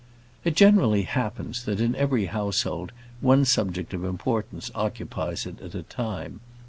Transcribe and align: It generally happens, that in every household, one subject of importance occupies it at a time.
It 0.43 0.55
generally 0.55 1.03
happens, 1.03 1.63
that 1.65 1.79
in 1.79 1.93
every 1.95 2.25
household, 2.25 2.91
one 3.19 3.45
subject 3.45 3.93
of 3.93 4.03
importance 4.03 4.71
occupies 4.73 5.45
it 5.45 5.61
at 5.61 5.75
a 5.75 5.83
time. 5.83 6.39